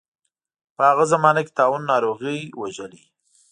په 0.75 0.81
هغه 0.89 1.03
زمانه 1.13 1.41
کې 1.45 1.55
طاعون 1.59 1.81
ناروغۍ 1.91 2.39
وژلي. 2.59 3.01